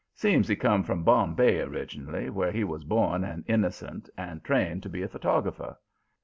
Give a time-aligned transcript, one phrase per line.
[0.15, 4.89] Seems he come from Bombay originally, where he was born an innocent and trained to
[4.89, 5.77] be a photographer.